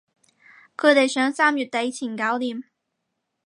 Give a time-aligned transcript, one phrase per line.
[0.75, 2.63] 佢哋想三月底前搞掂